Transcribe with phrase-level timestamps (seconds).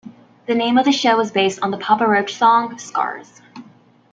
[0.47, 3.39] The name of the show was based on the Papa Roach song "Scars".